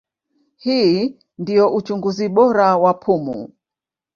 [0.63, 3.51] Hii ndio uchunguzi bora wa pumu.